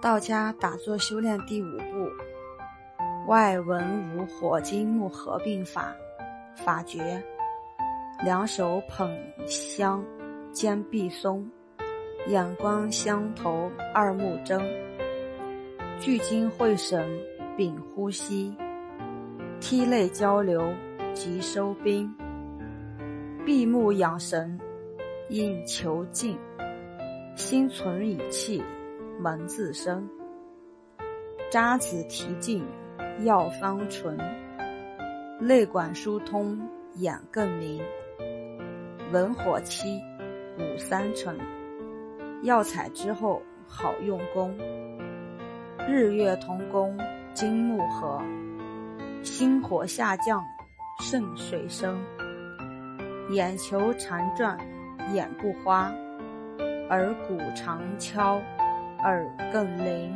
[0.00, 2.08] 道家打坐修炼第五步，
[3.28, 5.94] 外文武火金木合并法，
[6.54, 7.22] 法诀：
[8.24, 9.14] 两手捧
[9.46, 10.02] 香，
[10.52, 11.46] 肩臂松，
[12.28, 14.62] 眼光相投，二目睁，
[16.00, 17.06] 聚精会神，
[17.58, 18.56] 屏呼吸，
[19.60, 20.72] 涕泪交流，
[21.12, 22.10] 即收兵，
[23.44, 24.58] 闭目养神，
[25.28, 26.38] 应求静，
[27.36, 28.62] 心存以气。
[29.20, 30.08] 门自生，
[31.50, 32.64] 渣子提净，
[33.22, 34.18] 药方纯，
[35.38, 36.58] 泪管疏通，
[36.94, 37.82] 眼更明。
[39.12, 40.00] 文火七，
[40.58, 41.36] 五三成，
[42.44, 44.56] 药材之后好用功。
[45.86, 46.96] 日月同宫，
[47.34, 48.22] 金木合，
[49.22, 50.42] 心火下降，
[51.02, 52.02] 肾水生。
[53.28, 54.58] 眼球缠转，
[55.12, 55.92] 眼不花，
[56.88, 58.40] 耳骨长敲。
[59.02, 60.14] 耳更灵，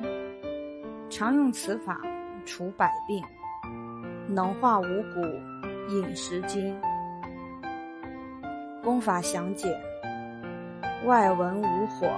[1.08, 1.98] 常用此法
[2.44, 3.22] 除百病，
[4.28, 5.22] 能化五谷，
[5.88, 6.78] 饮食精。
[8.82, 9.74] 功法详解：
[11.06, 12.08] 外文无火，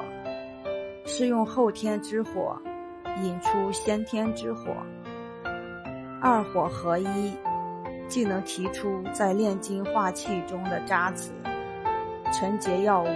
[1.05, 2.61] 是用后天之火
[3.23, 4.75] 引出先天之火，
[6.21, 7.33] 二火合一，
[8.09, 11.31] 既能提出在炼精化气中的渣子，
[12.33, 13.09] 承结药物，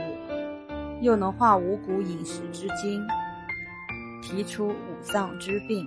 [1.00, 3.04] 又能化五谷饮食之精。
[4.22, 5.86] 提出五脏之病，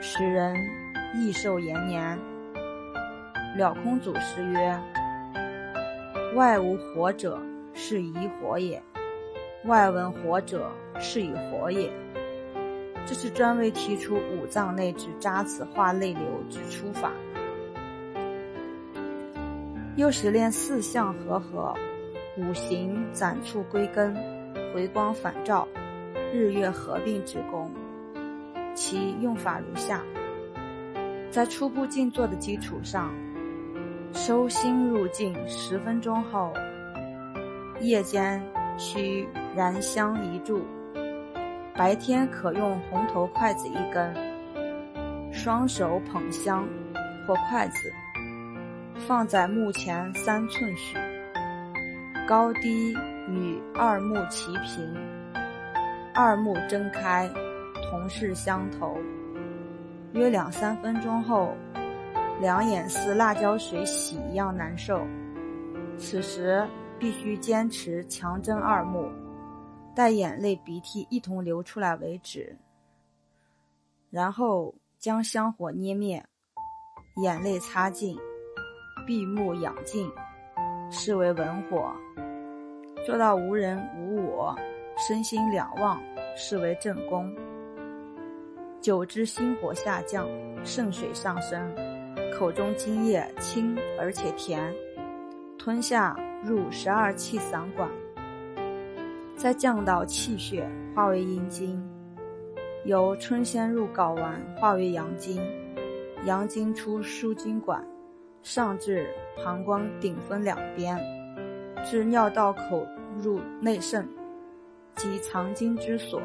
[0.00, 0.56] 使人
[1.14, 2.18] 益寿延年。
[3.56, 4.78] 了空祖师曰
[6.36, 7.40] ：“外无火者，
[7.74, 8.78] 是以火也；
[9.64, 11.90] 外闻火者，是以火也。”
[13.06, 17.12] 这是专为提出五脏内之渣子化内流之出法。
[19.96, 21.72] 又使练四象和合，
[22.36, 24.14] 五行攒处归根，
[24.74, 25.66] 回光返照。
[26.32, 27.70] 日月合并之功，
[28.74, 30.02] 其用法如下：
[31.30, 33.14] 在初步静坐的基础上，
[34.12, 36.52] 收心入静十分钟后，
[37.80, 38.42] 夜间
[38.76, 40.62] 需燃香一柱，
[41.74, 44.12] 白天可用红头筷子一根，
[45.32, 46.66] 双手捧香
[47.26, 47.92] 或筷子，
[49.06, 50.96] 放在目前三寸许，
[52.28, 52.92] 高低
[53.28, 55.15] 与二目齐平。
[56.18, 57.30] 二目睁开，
[57.90, 58.96] 同视相投，
[60.14, 61.54] 约两三分钟后，
[62.40, 65.06] 两眼似辣椒水洗一样难受。
[65.98, 66.66] 此时
[66.98, 69.10] 必须坚持强睁二目，
[69.94, 72.56] 待眼泪鼻涕一同流出来为止。
[74.08, 76.24] 然后将香火捏灭，
[77.22, 78.18] 眼泪擦净，
[79.06, 80.10] 闭目养静，
[80.90, 81.94] 视为文火，
[83.04, 84.56] 做到无人无我。
[84.96, 86.00] 身心两旺，
[86.34, 87.30] 视为正宫。
[88.80, 90.26] 久之，心火下降，
[90.64, 91.70] 肾水上升，
[92.32, 94.74] 口中津液清而且甜，
[95.58, 97.90] 吞下入十二气散管，
[99.36, 101.78] 再降到气血，化为阴经，
[102.86, 105.42] 由春先入睾丸，化为阳经，
[106.24, 107.86] 阳经出输精管，
[108.42, 109.06] 上至
[109.44, 110.98] 膀胱顶分两边，
[111.84, 112.86] 至尿道口
[113.18, 114.08] 入内肾。
[114.96, 116.20] 即藏经之所。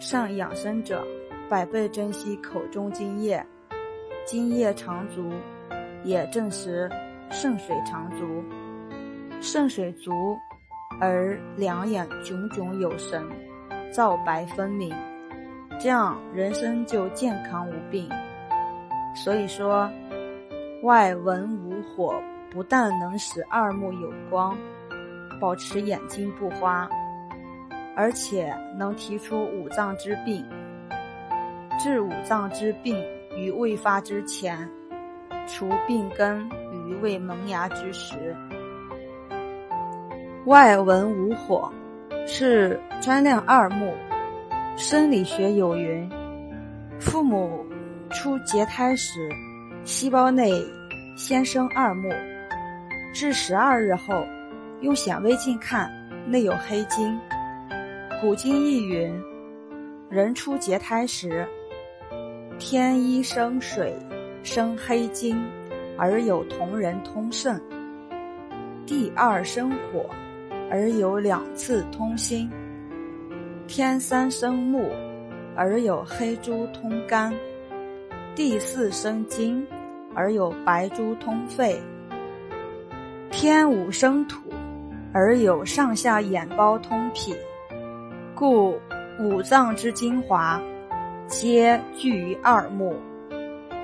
[0.00, 1.06] 善养生者，
[1.48, 3.44] 百倍珍惜口中津液，
[4.26, 5.30] 津液长足，
[6.04, 6.90] 也证实
[7.30, 8.44] 肾水长足。
[9.40, 10.12] 肾水足，
[11.00, 13.24] 而两眼炯炯有神，
[13.92, 14.94] 皂白分明，
[15.78, 18.08] 这样人生就健康无病。
[19.14, 19.90] 所以说，
[20.82, 22.20] 外文无火，
[22.50, 24.56] 不但能使二目有光，
[25.40, 26.88] 保持眼睛不花。
[27.96, 30.44] 而且能提出五脏之病，
[31.78, 32.96] 治五脏之病
[33.36, 34.68] 于未发之前，
[35.46, 38.34] 除病根于未萌芽之时。
[40.46, 41.70] 外文无火，
[42.26, 43.94] 是专练二目。
[44.76, 46.08] 生理学有云：
[46.98, 47.66] 父母
[48.08, 49.28] 出结胎时，
[49.84, 50.50] 细胞内
[51.16, 52.08] 先生二目，
[53.12, 54.24] 至十二日后，
[54.80, 55.90] 用显微镜看，
[56.26, 57.20] 内有黑晶。
[58.20, 59.10] 古今亦云：
[60.10, 61.48] 人出结胎时，
[62.58, 63.96] 天一生水，
[64.42, 65.42] 生黑精，
[65.96, 67.58] 而有同人通肾；
[68.84, 70.04] 地二生火，
[70.70, 72.46] 而有两次通心；
[73.66, 74.90] 天三生木，
[75.56, 77.32] 而有黑珠通肝；
[78.36, 79.66] 地四生金，
[80.14, 81.78] 而有白珠通肺；
[83.30, 84.42] 天五生土，
[85.10, 87.34] 而有上下眼包通脾。
[88.40, 88.80] 故
[89.18, 90.58] 五脏之精华，
[91.26, 92.96] 皆聚于二目，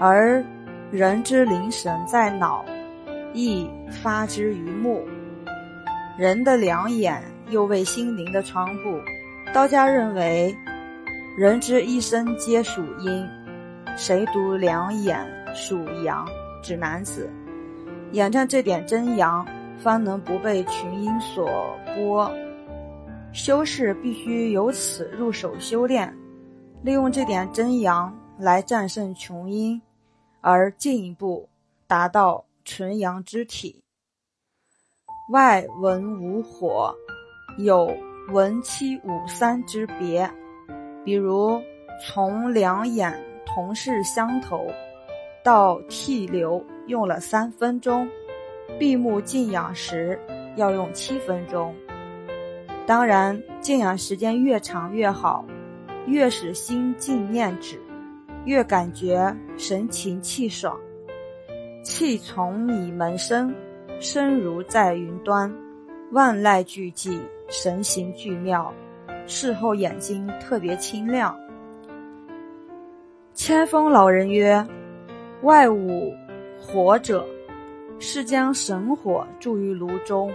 [0.00, 0.42] 而
[0.90, 2.64] 人之灵神在脑，
[3.34, 5.04] 亦发之于目。
[6.16, 8.98] 人的两眼又为心灵的窗户。
[9.52, 10.56] 道家认为，
[11.36, 13.28] 人之一生皆属阴，
[13.94, 15.20] 谁独两眼
[15.54, 16.26] 属阳，
[16.62, 17.30] 指男子。
[18.12, 21.46] 眼看这点真阳，方能不被群阴所
[21.94, 22.32] 剥。
[23.36, 26.10] 修士必须由此入手修炼，
[26.82, 29.80] 利用这点真阳来战胜穷阴，
[30.40, 31.46] 而进一步
[31.86, 33.84] 达到纯阳之体。
[35.30, 36.94] 外文无火，
[37.58, 37.94] 有
[38.32, 40.28] 文七五三之别。
[41.04, 41.60] 比如
[42.02, 44.66] 从两眼同是相投，
[45.44, 48.08] 到涕流用了三分钟，
[48.78, 50.18] 闭目静养时
[50.56, 51.74] 要用七分钟。
[52.86, 55.44] 当然，静养时间越长越好，
[56.06, 57.80] 越使心静念止，
[58.44, 60.78] 越感觉神清气爽。
[61.82, 63.52] 气从你门生，
[63.98, 65.52] 身如在云端，
[66.12, 67.18] 万籁俱寂，
[67.48, 68.72] 神形俱妙。
[69.26, 71.36] 事后眼睛特别清亮。
[73.34, 74.64] 千峰老人曰
[75.42, 76.14] ：“外五
[76.56, 77.26] 火者，
[77.98, 80.32] 是将神火注于炉中。”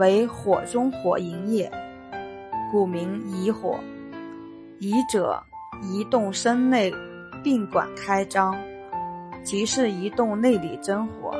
[0.00, 1.70] 为火中火营也，
[2.72, 3.78] 故名移火。
[4.78, 5.38] 移者，
[5.82, 6.90] 移动身内
[7.44, 8.56] 病管开张，
[9.42, 11.34] 即是移动内里真火。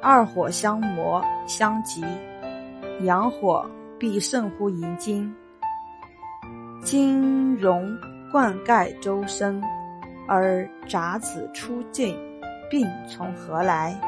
[0.00, 2.04] 二火相磨相急，
[3.00, 5.34] 阳火必胜乎营经。
[6.84, 7.90] 经融
[8.30, 9.60] 灌溉周身，
[10.28, 12.16] 而杂子出尽，
[12.70, 14.00] 病从何来？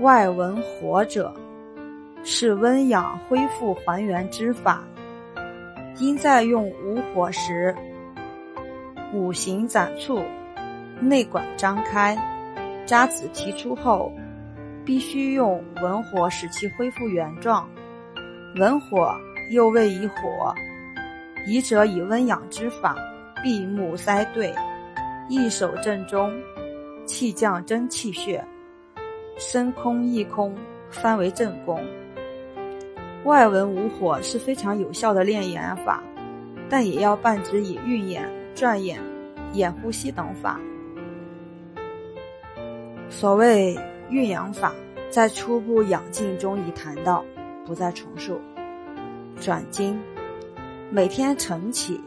[0.00, 1.34] 外闻火者。
[2.26, 4.82] 是温养恢复还原之法，
[5.98, 7.74] 应在用无火时，
[9.12, 10.22] 五行攒促，
[11.00, 12.16] 内管张开，
[12.86, 14.10] 渣子提出后，
[14.86, 17.68] 必须用文火使其恢复原状。
[18.56, 19.14] 文火
[19.50, 20.54] 又谓以火，
[21.46, 22.96] 以者以温养之法，
[23.42, 24.50] 闭目塞对，
[25.28, 26.32] 一手正中，
[27.04, 28.42] 气降真气血，
[29.36, 30.56] 身空意空，
[30.88, 31.78] 翻为正宫。
[33.24, 36.02] 外文无火是非常有效的练眼法，
[36.68, 39.00] 但也要伴之以运眼、转眼、
[39.54, 40.60] 眼呼吸等法。
[43.08, 43.78] 所谓
[44.10, 44.74] 运养法，
[45.08, 47.24] 在初步养静中已谈到，
[47.64, 48.38] 不再重述。
[49.40, 49.98] 转经，
[50.90, 51.98] 每天晨起，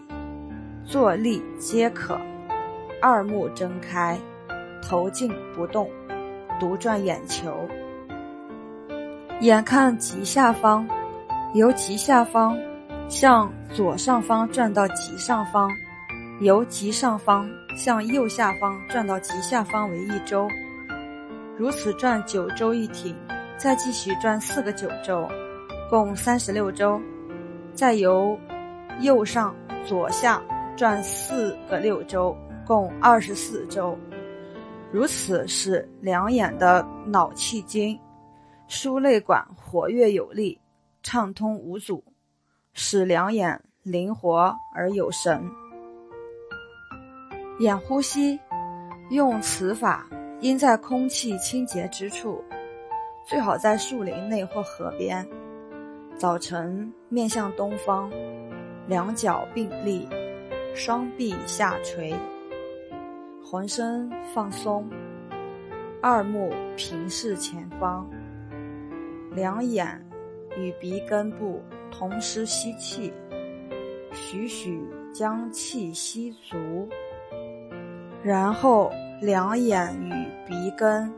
[0.85, 2.15] 坐立皆可，
[3.01, 4.19] 二目睁开，
[4.83, 5.89] 头静不动，
[6.59, 7.67] 独转眼球，
[9.41, 10.87] 眼看极下方。
[11.57, 12.55] 由极下方
[13.09, 15.71] 向左上方转到极上方，
[16.39, 20.47] 由极上方向右下方转到极下方为一周，
[21.57, 23.15] 如此转九周一停，
[23.57, 25.27] 再继续转四个九周，
[25.89, 27.01] 共三十六周，
[27.73, 28.39] 再由
[29.01, 30.39] 右上左下
[30.75, 32.37] 转四个六周，
[32.67, 33.97] 共二十四周，
[34.91, 37.99] 如此使两眼的脑气经、
[38.67, 40.55] 输泪管活跃有力。
[41.09, 42.03] 畅通无阻，
[42.73, 45.41] 使两眼灵活而有神。
[47.59, 48.37] 眼呼吸，
[49.09, 50.05] 用此法
[50.41, 52.43] 应在空气清洁之处，
[53.25, 55.25] 最好在树林内或河边。
[56.17, 58.11] 早晨面向东方，
[58.85, 60.09] 两脚并立，
[60.75, 62.13] 双臂下垂，
[63.41, 64.85] 浑身放松，
[66.01, 68.05] 二目平视前方，
[69.31, 70.05] 两眼。
[70.57, 71.61] 与鼻根部
[71.91, 73.13] 同时吸气，
[74.11, 74.81] 徐徐
[75.13, 76.89] 将气吸足，
[78.23, 80.11] 然后两眼与
[80.47, 81.13] 鼻根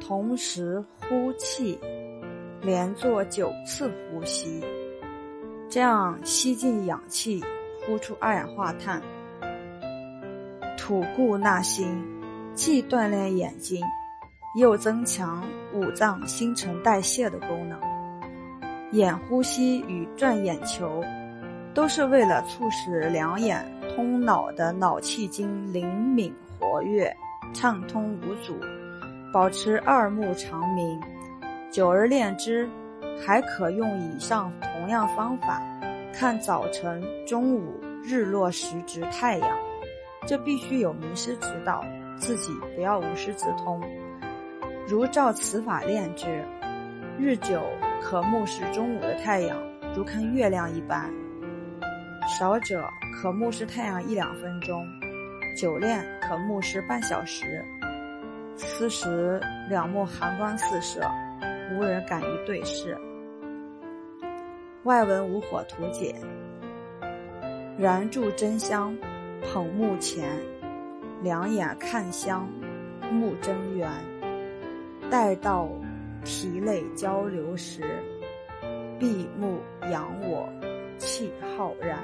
[0.00, 1.78] 同时呼气，
[2.60, 4.62] 连做九次呼吸，
[5.70, 7.42] 这样吸进氧气，
[7.86, 9.02] 呼出二氧化碳，
[10.76, 12.02] 吐故纳新，
[12.54, 13.82] 既锻炼眼睛，
[14.58, 17.87] 又增强五脏新陈代谢的功能。
[18.92, 21.04] 眼呼吸与转眼球，
[21.74, 23.62] 都是为了促使两眼
[23.94, 27.14] 通脑的脑气经灵敏活跃、
[27.52, 28.58] 畅通无阻，
[29.32, 30.98] 保持二目长明。
[31.70, 32.66] 久而练之，
[33.24, 35.62] 还可用以上同样方法
[36.14, 39.58] 看早晨、中午、日落时值太阳。
[40.26, 41.84] 这必须有名师指导，
[42.16, 43.82] 自己不要无师自通。
[44.86, 46.42] 如照此法练之，
[47.18, 47.60] 日久。
[48.02, 49.58] 可目视中午的太阳，
[49.94, 51.10] 如看月亮一般。
[52.38, 54.86] 少者可目视太阳一两分钟，
[55.56, 57.64] 久练可目视半小时。
[58.56, 61.00] 此时两目寒光四射，
[61.72, 62.96] 无人敢于对视。
[64.84, 66.14] 外文无火图解：
[67.78, 68.96] 燃柱真香，
[69.42, 70.28] 捧目前，
[71.22, 72.48] 两眼看香，
[73.12, 73.90] 目真圆。
[75.10, 75.68] 待到
[76.24, 77.82] 涕泪交流时，
[78.98, 79.58] 闭目
[79.90, 80.48] 养我。
[80.98, 81.96] 气浩然，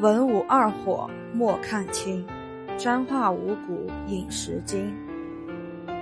[0.00, 2.26] 文武二火莫看轻，
[2.78, 4.90] 沾化五谷饮食精。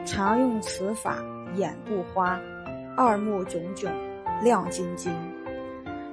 [0.05, 1.19] 常用此法
[1.57, 2.41] 眼不花，
[2.97, 3.93] 二目炯炯
[4.41, 5.13] 亮晶晶。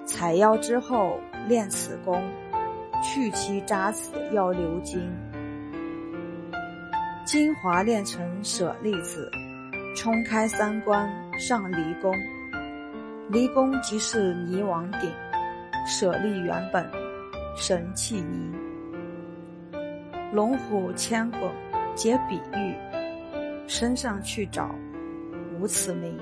[0.03, 2.19] 采药之后练此功，
[3.03, 4.99] 去其渣滓要留精。
[7.23, 9.29] 精华炼成舍利子，
[10.01, 12.15] 冲开三关上离宫。
[13.27, 15.11] 离宫即是泥王顶，
[15.85, 16.89] 舍利原本
[17.57, 18.49] 神气泥。
[20.31, 21.41] 龙虎牵滚
[21.95, 22.73] 皆比喻，
[23.67, 24.73] 身上去找
[25.59, 26.17] 无此名。